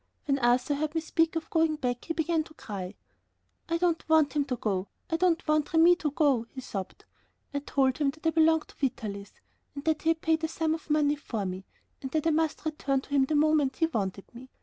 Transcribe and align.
When 0.25 0.39
Arthur 0.39 0.73
heard 0.73 0.95
me 0.95 1.01
speak 1.01 1.35
of 1.35 1.51
going 1.51 1.75
back, 1.75 2.05
he 2.05 2.13
began 2.15 2.43
to 2.45 2.55
cry. 2.55 2.95
"I 3.69 3.77
don't 3.77 4.09
want 4.09 4.33
him 4.33 4.45
to 4.45 4.55
go! 4.55 4.87
I 5.11 5.15
don't 5.17 5.47
want 5.47 5.73
Remi 5.73 5.95
to 5.97 6.09
go," 6.09 6.47
he 6.49 6.59
sobbed. 6.59 7.05
I 7.53 7.59
told 7.59 7.99
him 7.99 8.09
that 8.09 8.25
I 8.25 8.31
belonged 8.31 8.69
to 8.69 8.75
Vitalis, 8.77 9.31
and 9.75 9.83
that 9.83 10.01
he 10.01 10.09
had 10.09 10.21
paid 10.21 10.43
a 10.43 10.47
sum 10.47 10.73
of 10.73 10.89
money 10.89 11.17
for 11.17 11.45
me, 11.45 11.65
and 12.01 12.09
that 12.09 12.25
I 12.25 12.31
must 12.31 12.65
return 12.65 13.01
to 13.01 13.09
him 13.11 13.25
the 13.25 13.35
moment 13.35 13.75
he 13.75 13.85
wanted 13.85 14.25
me. 14.33 14.49